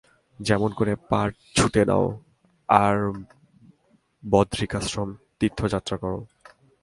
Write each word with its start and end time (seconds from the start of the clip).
যেমন 0.39 0.69
করে 0.73 0.93
পার 1.09 1.29
ছুটে 1.55 1.81
নাও, 1.85 2.05
আর 2.69 2.97
বদরিকাশ্রম 4.23 5.09
তীর্থযাত্রা 5.39 5.97
কর। 5.97 6.13